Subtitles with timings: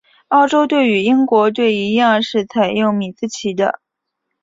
[0.29, 3.81] 澳洲队与英国队一样是采用米字旗的。